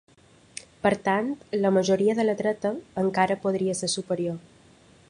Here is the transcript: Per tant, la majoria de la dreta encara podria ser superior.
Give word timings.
Per 0.85 0.91
tant, 1.07 1.29
la 1.65 1.71
majoria 1.75 2.17
de 2.21 2.27
la 2.27 2.35
dreta 2.41 2.73
encara 3.05 3.39
podria 3.47 3.79
ser 3.83 3.93
superior. 3.99 4.43